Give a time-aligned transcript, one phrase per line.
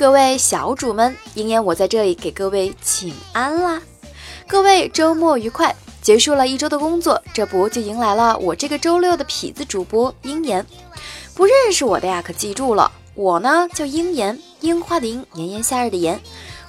[0.00, 3.82] 各位小主们，鹰眼我在这里给各位请安啦！
[4.48, 5.76] 各位周末愉快！
[6.00, 10.64] 结束了一周的工作，这不就迎来了我这个周六的痞子主播鹰眼。
[11.34, 16.18] 不认识我的呀，可记住了，我呢叫鹰眼，樱花的樱，炎炎夏日的炎。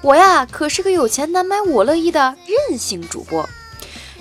[0.01, 3.47] 我呀可是个有钱难买我乐意的任性主播。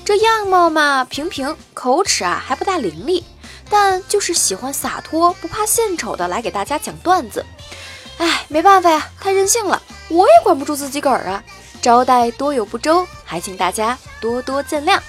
[0.05, 3.25] 这样貌嘛平平，口齿啊还不大伶俐，
[3.69, 7.45] 但就是喜欢洒脱，不怕献丑的来给大家讲段子。
[8.20, 11.42] 哎，没办法呀，太任性了，我也管不住自己个儿啊。
[11.80, 15.01] 招待多有不周，还请大家多多见谅。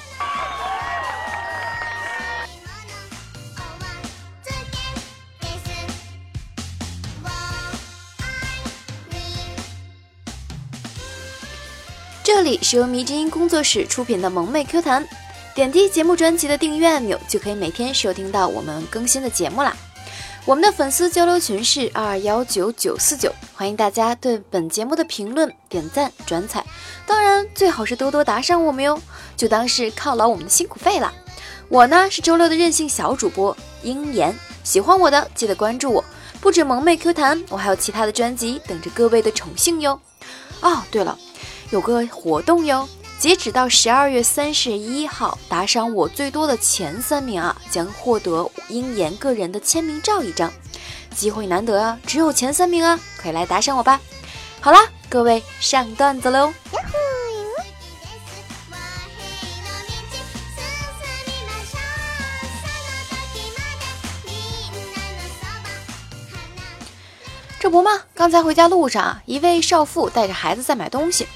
[12.23, 15.05] 这里是由迷之音工作室出品的萌妹 Q 弹，
[15.53, 19.75] 点击节目专辑的订阅按钮，就可以每天收听到我们更新的节目啦。
[20.45, 26.65] 我们的粉丝交流群是二幺九九四九，欢迎大家对本节目的评论、点赞、转采，
[27.05, 28.99] 当然最好是多多打赏我们哟，
[29.37, 31.13] 就当是犒劳我们的辛苦费了。
[31.69, 36.03] 我呢是周六的任性小主播鹰眼，喜欢我的记得关注我，
[36.41, 40.01] 不止萌妹 Q 弹，我还有其他的专辑等着各位的宠幸哟。
[40.61, 41.15] 哦，对了，
[41.69, 42.89] 有个活动哟。
[43.21, 50.51] 截止到十二月三十一号，打赏我最多的前三名啊，将获得鹰眼个人的签名照一张，
[51.13, 54.01] 机会难得啊，只有前三名啊，快来打赏我吧！
[54.59, 56.51] 好啦，各位上段子喽！
[67.59, 71.27] 这不嘛，刚才回家路上啊，一位少妇带着孩子在买东西。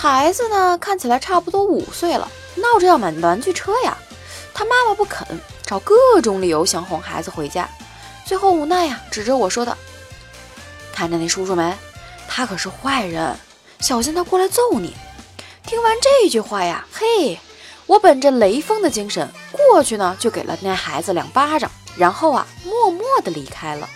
[0.00, 3.98] 孩子呢，看起来差不多五岁了，闹着要买玩具车呀。
[4.54, 5.26] 他妈妈不肯，
[5.66, 7.68] 找各种理由想哄孩子回家，
[8.24, 9.76] 最后无奈呀，指着我说道
[10.94, 11.76] ：“看着那叔叔没？
[12.28, 13.36] 他可是坏人，
[13.80, 14.96] 小心他过来揍你。”
[15.66, 17.40] 听完这句话呀，嘿，
[17.86, 23.88] 我本着雷锋的精神过去呢，就给了那孩子两巴掌，然后啊，默默地离开了。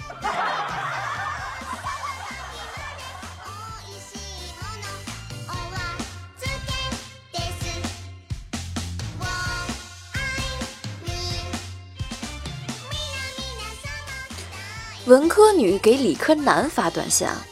[15.07, 17.45] 文科女给理科男发短信啊，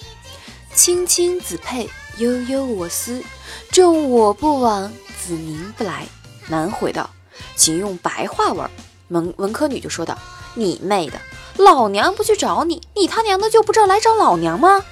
[0.72, 1.88] 青青子佩，
[2.18, 3.24] 悠悠我思，
[3.72, 6.06] 正我不往，子宁不来。
[6.46, 7.10] 男回道，
[7.56, 8.70] 请用白话文。
[9.08, 10.16] 文文科女就说道，
[10.54, 11.20] 你妹的，
[11.56, 14.84] 老娘不去找你，你他娘的就不知道来找老娘吗？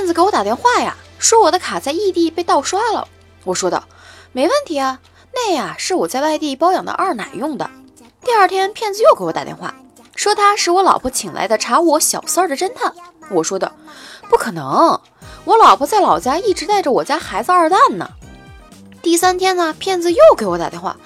[0.00, 3.06] 骗子给我打电话呀，说我的卡在异地被盗刷了。
[3.44, 3.84] 我说道
[4.32, 4.98] ：“没问题啊，
[5.34, 7.70] 那呀是我在外地包养的二奶用的。”
[8.24, 9.74] 第二天，骗子又给我打电话，
[10.16, 12.94] 说他是我老婆请来的查我小三儿的侦探。
[13.28, 13.70] 我说的
[14.30, 14.98] ：“不可能，
[15.44, 18.08] 我老婆在老家一直带着我家孩子二蛋呢。”
[19.02, 20.96] 第三天呢，骗子又给我打电话，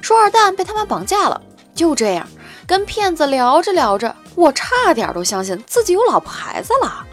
[0.00, 1.42] 说二蛋被他们绑架了。
[1.74, 2.24] 就这样，
[2.68, 7.04] 跟骗子聊着聊着，我差点都相信自己有老婆孩子了。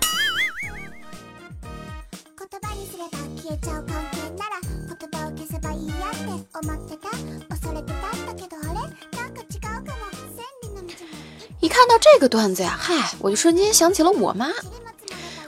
[11.59, 14.47] 一看到这个段子呀，嗨，我就瞬间想起了我妈。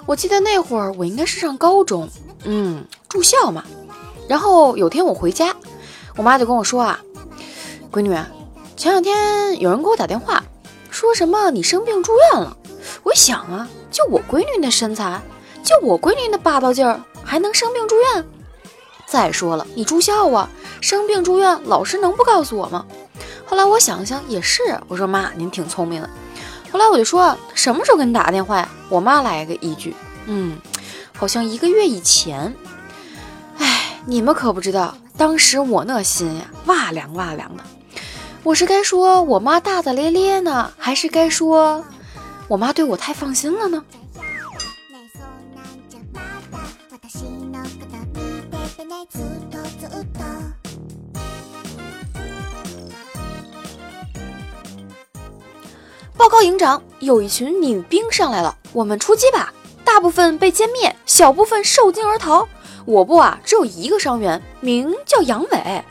[0.05, 2.09] 我记得那会儿我应该是上高中，
[2.43, 3.63] 嗯，住校嘛。
[4.27, 5.55] 然后有天我回家，
[6.15, 6.99] 我妈就跟我说啊
[7.91, 8.15] ：“闺女，
[8.75, 10.43] 前两天有人给我打电话，
[10.91, 12.57] 说什么你生病住院了。”
[13.03, 15.21] 我想啊，就我闺女那身材，
[15.63, 18.25] 就我闺女那霸道劲儿，还能生病住院？
[19.05, 20.49] 再说了，你住校啊，
[20.81, 22.85] 生病住院，老师能不告诉我吗？
[23.45, 26.09] 后来我想想也是，我说妈，您挺聪明的。
[26.71, 28.69] 后来我就说，什么时候给你打个电话呀？
[28.89, 30.57] 我妈来个一句，嗯，
[31.15, 32.55] 好像一个月以前。
[33.59, 37.63] 哎，你们可不知道，当时我那心呀，哇凉哇凉的。
[38.41, 41.85] 我是该说我妈大大咧咧呢，还是该说
[42.47, 43.83] 我妈对我太放心了呢？
[56.17, 59.53] 报告营长，有一群女兵上来了，我们出击吧！
[59.85, 62.47] 大部分被歼灭，小部分受惊而逃。
[62.85, 65.83] 我部啊，只有一个伤员，名叫杨伟。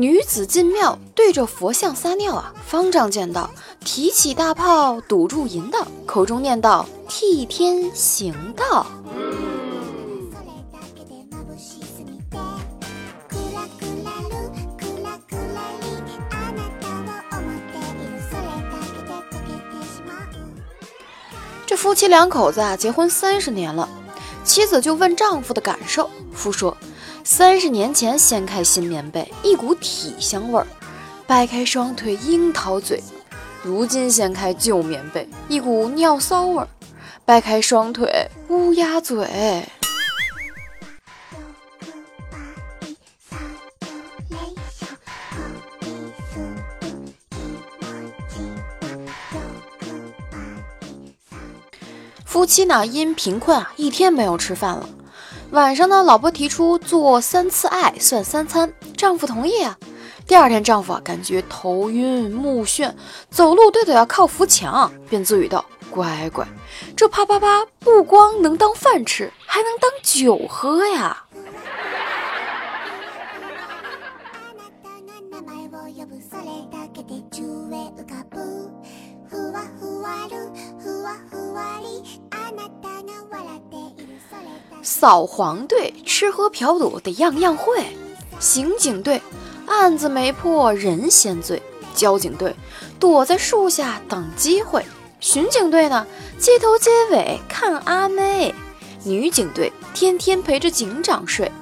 [0.00, 2.54] 女子进庙，对着佛像撒尿啊！
[2.66, 3.50] 方丈见到，
[3.84, 8.86] 提起大炮堵住淫道，口中念道：“替天行道。”
[21.66, 23.86] 这夫妻两口子啊，结婚三十年了，
[24.44, 26.74] 妻子就问丈夫的感受，夫说。
[27.32, 30.66] 三十年前掀开新棉被，一股体香味儿；
[31.28, 33.00] 掰开双腿，樱桃嘴。
[33.62, 36.66] 如今掀开旧棉被，一股尿骚味儿；
[37.24, 39.64] 掰开双腿，乌鸦嘴。
[52.24, 54.88] 夫妻呢，因贫困啊，一天没有吃饭了。
[55.52, 59.76] 晚上呢，老婆提出做三次爱算三餐，丈夫同意啊。
[60.24, 62.92] 第二天，丈夫啊感觉头晕目眩，
[63.30, 66.46] 走路都得要靠扶墙，便自语道：“乖乖，
[66.96, 71.24] 这啪啪啪不光能当饭吃，还能当酒喝呀。”
[84.82, 87.84] 扫黄队吃喝嫖赌得样样会，
[88.38, 89.20] 刑警队
[89.66, 91.62] 案子没破人先醉，
[91.94, 92.54] 交警队
[92.98, 94.84] 躲在树下等机会，
[95.20, 96.06] 巡警队呢
[96.38, 98.54] 街头街尾看阿妹，
[99.04, 101.52] 女警队天天陪着警长睡，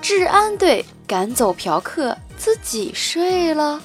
[0.00, 3.80] 治安队赶走嫖客自己睡了。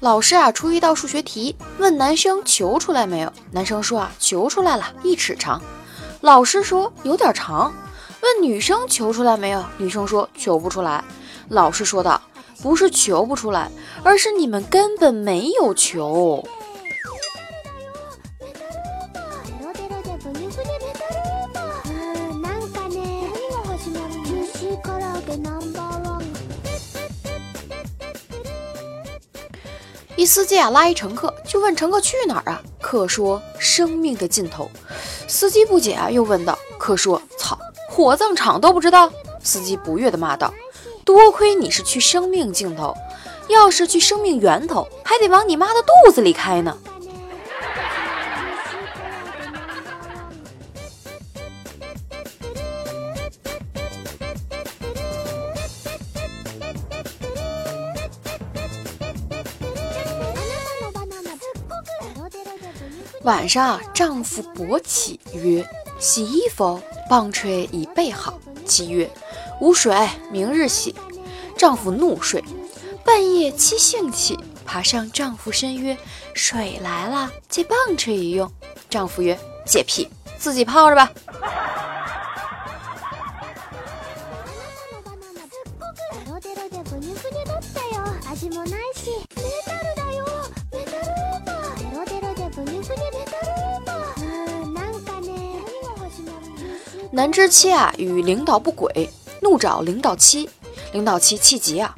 [0.00, 3.32] 老师啊，出一道数学题，问男生求出来没有？
[3.50, 5.60] 男生说啊，求出来了，一尺长。
[6.20, 7.74] 老师说有点长。
[8.22, 9.64] 问女生求出来没有？
[9.76, 11.02] 女生说求不出来。
[11.48, 12.20] 老师说道，
[12.62, 13.68] 不是求不出来，
[14.04, 16.46] 而是你们根本没有求。
[30.18, 32.60] 一司机啊拉一乘客，就问乘客去哪儿啊？
[32.80, 34.68] 客说生命的尽头。
[35.28, 36.58] 司机不解啊，又问道。
[36.76, 37.56] 客说操，
[37.88, 39.08] 火葬场都不知道。
[39.44, 40.52] 司机不悦的骂道：
[41.04, 42.92] 多亏你是去生命尽头，
[43.48, 46.76] 要是去生命源头，还得往你妈的肚子里开呢。
[63.28, 65.62] 晚上，丈夫勃起曰
[66.00, 66.80] ：“洗衣服，
[67.10, 69.06] 棒槌已备好。”妻曰
[69.60, 69.94] ：“无水，
[70.32, 70.94] 明日洗。”
[71.54, 72.42] 丈夫怒睡，
[73.04, 75.94] 半夜妻兴起，爬上丈夫身曰
[76.32, 78.50] ：“水来了，借棒槌一用。”
[78.88, 80.08] 丈夫曰：“借屁，
[80.38, 81.12] 自己泡着吧。”
[97.18, 99.10] 男之妻啊与领导不轨，
[99.42, 100.48] 怒找领导妻，
[100.92, 101.92] 领导妻气急啊，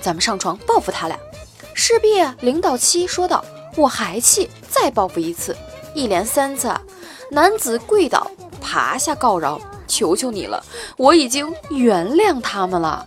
[0.00, 1.16] 咱们上床报复他俩。
[1.74, 3.44] 势必啊，领导妻说道
[3.78, 5.56] ：“我还气，再报复一次。”
[5.94, 6.82] 一连三次，啊
[7.30, 8.28] 男子跪倒，
[8.60, 10.60] 爬下告饶：“求求你了，
[10.96, 13.06] 我已经原谅他们了。”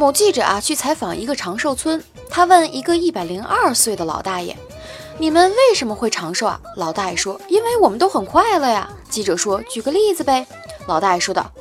[0.00, 4.56] 某记者啊去采访一个长寿村，他问一个一百零二岁的老大爷
[5.20, 10.46] ：“你们为什么会长寿啊？”老大爷说：“因为我们都很快乐呀。”记者说：“举个例子呗。”
[10.88, 11.52] 老大爷说道：“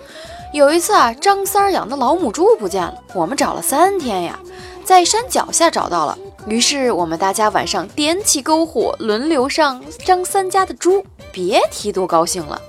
[0.56, 4.40] 有一次啊，张三养的老母猪不见了，我们找了三天呀，
[4.86, 6.18] 在山脚下找到了。
[6.48, 12.62] 于是我们大家晚上点起篝火，轮流上张三家的猪，别提多高兴了。”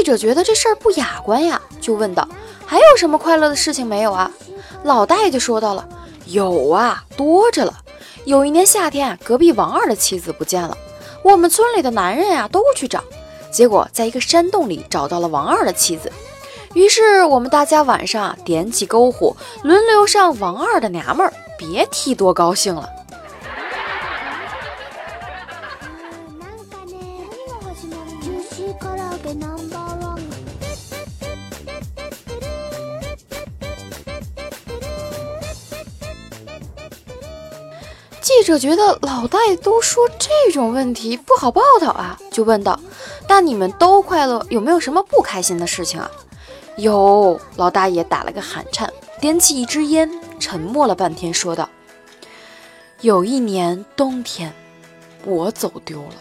[0.00, 2.26] 记者觉得这事儿不雅观呀，就问道
[2.64, 4.30] ：“还有什么快乐的事情没有啊？”
[4.82, 5.86] 老大爷就说到了
[6.24, 7.74] ：“有啊，多着了。
[8.24, 10.74] 有一年夏天，隔壁王二的妻子不见了，
[11.22, 13.04] 我们村里的男人呀都去找，
[13.52, 16.10] 结果在一个山洞里找到了王二的妻子。
[16.72, 22.88] 于是我们大家晚上点起篝火，轮流上王二的娘们儿，别提多高兴了。
[38.40, 42.80] 记者觉得老大爷都说这种问题不好报道啊，就问道
[43.28, 46.10] ：“那你们都快乐，有没有什么不开心的事情啊？”
[46.78, 51.68] 有，老大爷打了个寒颤，点起一支烟，沉默了半天，说道
[53.02, 54.50] ：“有一年冬天，
[55.26, 56.14] 我走丢了。”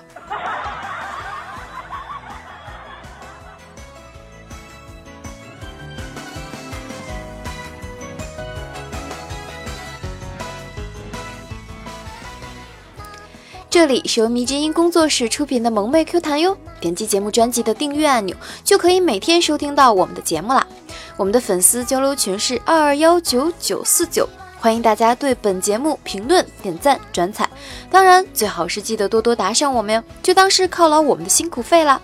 [13.79, 20.67] 这里是由迷之音工作室出品的萌妹 Q 弹哟，点击节目专辑的订阅按钮，就可以每天收听到我们的节目啦。
[21.15, 24.27] 我们的粉丝交流群是二二幺九九四九，
[24.59, 27.49] 欢迎大家对本节目评论、点赞、转采，
[27.89, 32.01] 当然最好是记得多多打赏我们哟，就当是犒劳我们的辛苦费啦。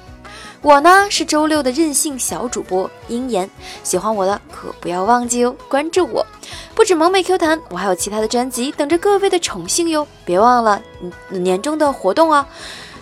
[0.65, 3.47] 我呢是周六的任性小主播鹰言，
[3.83, 6.25] 喜欢我的可不要忘记哦，关注我。
[6.73, 10.07] 不止萌妹 Q 弹，我还有其他的专辑等着各位的宠幸哟！
[10.25, 10.81] 别忘了
[11.29, 12.47] 年终的活动啊，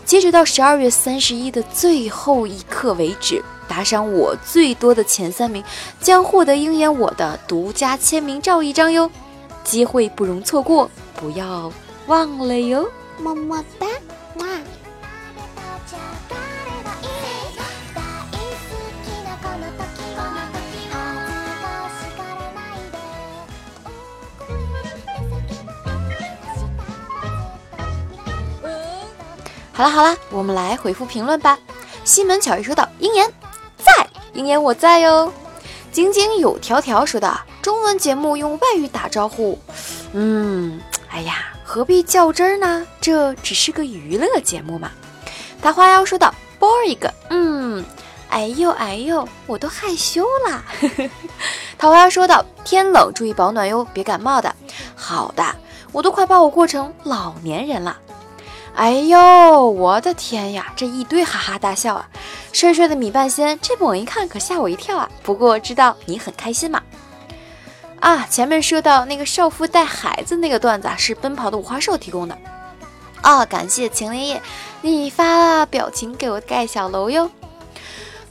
[0.03, 5.63] 截止到十二月三十一的最后一刻为止，打赏我最多的前三名
[6.01, 9.09] 将获得鹰眼我的独家签名照一张哟，
[9.63, 11.71] 机会不容错过，不要
[12.07, 12.85] 忘了哟！
[13.21, 13.87] 么么哒，
[14.35, 14.45] 哇！
[29.83, 31.59] 好了好了，我们来回复评论吧。
[32.05, 33.29] 西门巧遇说道：“鹰言
[33.77, 35.29] 在，鹰言我在哟。”
[35.91, 39.59] 井井有条条说道：“中文节目用外语打招呼，
[40.13, 42.87] 嗯，哎呀，何必较真儿呢？
[43.01, 44.89] 这只是个娱乐节目嘛。”
[45.61, 47.83] 大花妖说道：“boring，嗯，
[48.29, 50.63] 哎呦哎呦，我都害羞啦。
[51.77, 54.55] ”桃花妖说道：“天冷注意保暖哟，别感冒的。”
[54.95, 55.43] 好的，
[55.91, 57.97] 我都快把我过成老年人了。
[58.75, 60.73] 哎呦，我的天呀！
[60.75, 62.09] 这一堆哈哈大笑啊！
[62.51, 65.09] 帅帅的米半仙，这猛一看可吓我一跳啊！
[65.21, 66.81] 不过知道你很开心嘛。
[67.99, 72.35] 啊，前面说到那个少妇带孩子那个段子啊，是奔跑的五花兽提供的
[73.21, 74.41] 啊，感谢晴莲叶，
[74.81, 77.29] 你发表情给我盖小楼哟。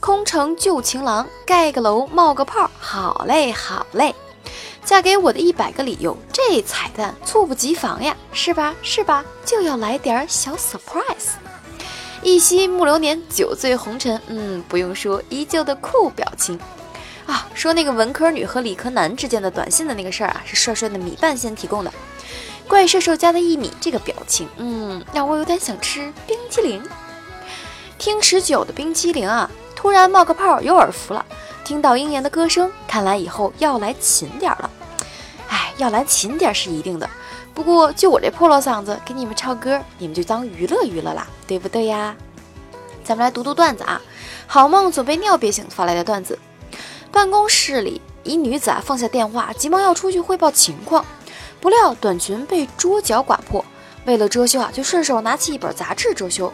[0.01, 4.13] 空城旧情郎，盖个楼冒个泡，好嘞好嘞。
[4.85, 8.75] 嫁给我的一百个理由，这彩蛋猝不及防呀，是吧？
[8.81, 9.23] 是吧？
[9.45, 11.31] 就要来点小 surprise。
[12.21, 16.59] 一夕暮流年，酒醉红尘，嗯，不用说，依旧的酷表情
[17.25, 17.47] 啊。
[17.53, 21.91] 说那个文科女和理科男之间的短信的那个事儿啊，是帅帅的米饭先提供的。
[22.67, 26.81] 怪兽兽家的一米这个表情，嗯，让我有点想吃冰淇淋。
[27.97, 31.25] 听十九的冰淇淋啊，突然冒个泡，有耳福了。
[31.63, 34.69] 听到鹰眼的歌声，看来以后要来勤点了。
[35.47, 37.09] 哎，要来勤点是一定的。
[37.53, 42.15] 不过就我这破锣嗓子，给你们唱歌，你们就当娱乐娱乐啦，对不对呀？
[43.03, 44.01] 咱们来读读段子啊。
[44.45, 46.37] 好梦总被尿憋醒发来的段子：
[47.11, 51.05] 办公室里，一女子啊放下电话，急忙要出去汇报情况，
[51.61, 53.63] 不料短裙被桌角刮破，
[54.05, 56.51] 为了遮羞啊，就顺手拿起一本杂志遮羞。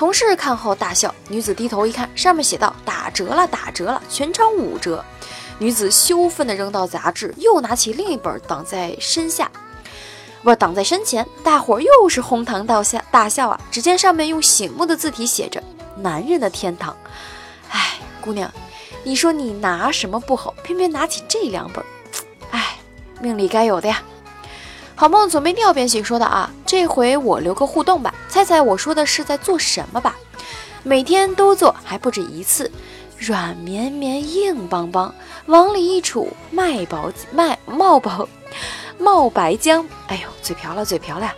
[0.00, 5.04] 同事看后大笑，女子低头一看，上面写道：“打折了，打折了，全场五折。”
[5.60, 9.50] 女子羞愤地扔到杂志，又拿起另一本挡在身下，
[10.42, 11.26] 不挡在身前。
[11.44, 13.60] 大伙儿又是哄堂大笑，大笑啊！
[13.70, 15.62] 只见上面用醒目的字体写着
[16.00, 16.96] ：“男人的天堂。”
[17.70, 18.50] 哎，姑娘，
[19.04, 21.84] 你说你拿什么不好，偏偏拿起这两本？
[22.52, 22.78] 哎，
[23.20, 24.02] 命里该有的呀。
[24.94, 30.14] 好梦总被尿变醒说的啊，这回我留个互动吧，猜猜我说的是在做什么吧？
[30.84, 32.70] 每天都做，还不止一次，
[33.18, 35.12] 软绵绵硬邦邦，
[35.46, 38.26] 往里一杵，卖薄卖冒薄
[38.98, 39.84] 冒白浆。
[40.06, 41.34] 哎呦，嘴瓢了，嘴瓢了。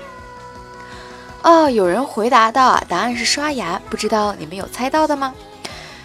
[1.42, 5.34] 哦，有人回答到啊，答案是刷牙，不知道你们有猜到的吗？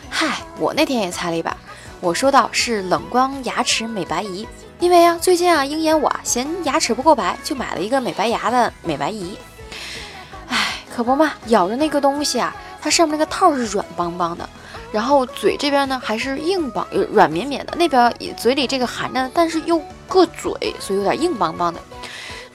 [0.09, 1.55] 嗨，我那天也猜了一把，
[1.99, 4.47] 我说到是冷光牙齿美白仪。
[4.79, 9.37] 因为啊，最近啊，鹰眼我啊嫌牙齿不够白，就买了一个美白牙的美白仪。
[10.97, 14.49] 可不嘛，咬着那个东西啊，它上面那个套是软邦邦的，
[14.91, 17.73] 然后嘴这边呢还是硬邦，软绵绵的。
[17.77, 21.79] 那边嘴里这个含着，但是又硌嘴，所以有点硬邦邦的。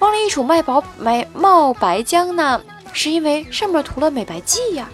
[0.00, 2.60] 往里一杵，卖薄卖冒白浆呢，
[2.92, 4.88] 是因为上面涂了美白剂呀。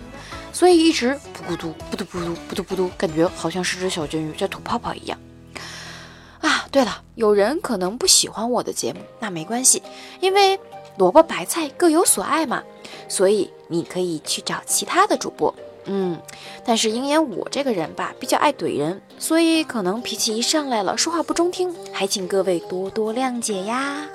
[0.53, 5.19] 所以一直不咕嘟不嘟不嘟不嘟不嘟，感觉好像是只小金鱼在吐泡泡一样。
[6.43, 9.83] 啊，对了，有人可能不喜欢我的节目，那没关系，
[10.21, 10.61] 因为
[10.99, 12.63] 萝卜白菜各有所爱嘛，
[13.09, 15.55] 所以你可以去找其他的主播。
[15.87, 16.21] 嗯，
[16.65, 24.07] 但是鹰眼我这个人吧，比较爱怼人，所以可能脾气一上来了，说话不中听，还请各位多多谅解呀。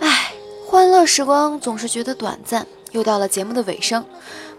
[0.00, 0.32] 唉，
[0.66, 2.66] 欢乐时光总是觉得短暂。
[2.92, 4.04] 又到了节目的尾声，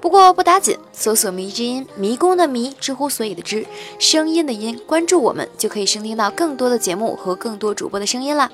[0.01, 3.67] 不过不打紧，搜索“迷之音”，迷宫的迷，知乎所以的知，
[4.00, 8.50] 声音的音，关注我们就可以收听到更多的节目和更多主播的声音啦。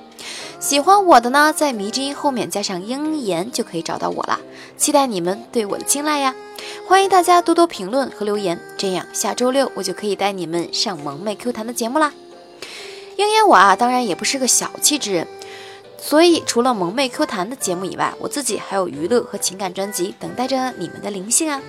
[0.60, 4.42] 喜欢我的呢，在“迷之音”后面加上“鹰言”就可以找到我啦。
[4.76, 6.36] 期待你们对我的青睐呀！
[6.86, 12.12] 欢迎大家多多评论和留言，这样下周六我就可以带你们上萌妹 Q 弹的节目啦。
[13.16, 15.26] 鹰言我啊，当然也不是个小气之人。
[16.08, 21.62] 所以，除了萌妹 Q 弹的节目以外，我自己还有娱乐和情感专辑等待着你们的灵性啊！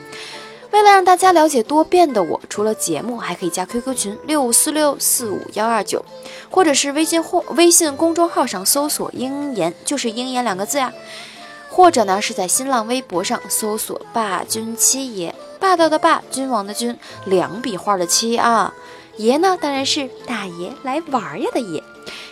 [0.70, 6.04] 为了让大家了解多变的我，除了节目，还可以加 QQ 群六五四六四五幺二九，
[6.50, 10.92] 或者是微信或微信公众号上搜索“鹰言”，就是“鹰言”两个字呀。
[11.68, 18.72] 或者呢，是在新浪微博上搜索“霸君七爷”，霸道的霸，君王的君，两笔画的七啊。
[19.16, 21.82] 爷呢，当然是大爷来玩呀的爷。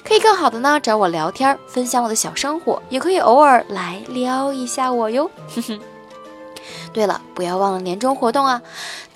[0.07, 5.29] 可以更好的呢找我聊天，分享我的小生活，也可以偶尔来撩一下我哟。
[6.95, 8.63] 对了，不要忘了年终活动啊！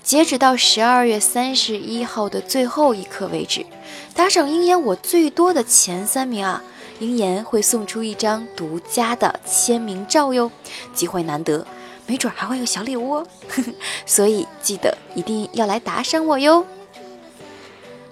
[0.03, 3.65] 截止到十二月三十一号的最后一刻为止，
[4.13, 6.61] 打赏鹰眼我最多的前三名啊，
[6.99, 10.51] 鹰眼会送出一张独家的签名照哟，
[10.93, 11.65] 机会难得，
[12.05, 13.27] 没准还会有小礼物哦。
[14.05, 16.65] 所以记得一定要来打赏我哟。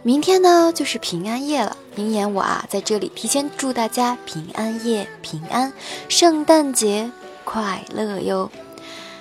[0.02, 1.76] 明天呢就是平安夜了。
[1.96, 5.74] 明言我啊，在这里提前祝大家平安夜平安，
[6.08, 7.12] 圣诞节
[7.44, 8.50] 快乐哟！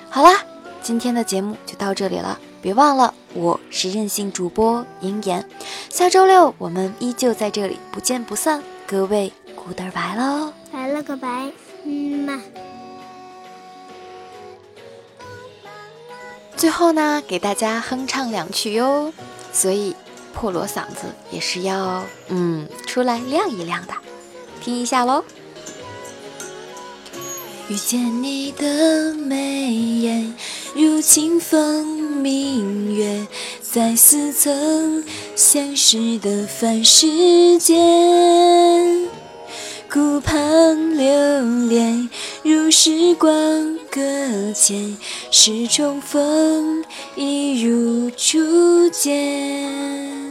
[0.09, 0.45] 好啦，
[0.81, 5.45] 今天的节目就到这里了，别忘了我是任性主播鹰眼，
[5.91, 11.51] 下周六我们依旧在这里不见不散，各位 goodbye 喽，拜了个拜，
[11.85, 12.41] 嗯嘛。
[16.57, 19.13] 最后呢，给大家哼唱两曲哟，
[19.53, 19.97] 所以。
[20.39, 23.95] 破锣嗓子也是要嗯出来亮一亮的，
[24.61, 25.25] 听一下喽。
[27.69, 30.33] 遇见你的眉眼，
[30.77, 33.27] 如清风明月，
[33.61, 35.03] 在似曾
[35.35, 39.09] 相识的凡世间。
[39.93, 42.09] 顾盼流连，
[42.45, 44.01] 如时光搁
[44.55, 44.97] 浅，
[45.33, 46.85] 是重逢，
[47.17, 50.28] 一如初见。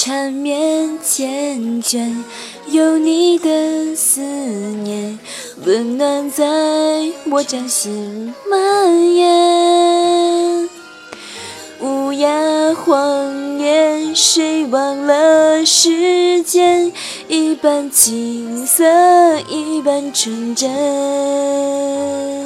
[0.00, 2.22] 缠绵缱绻，
[2.68, 5.18] 有你的思念，
[5.64, 6.44] 温暖在
[7.28, 10.68] 我掌心蔓延。
[11.80, 12.30] 乌鸦
[12.74, 16.92] 荒野，谁忘了时间？
[17.26, 18.84] 一半青涩，
[19.48, 22.37] 一半纯真。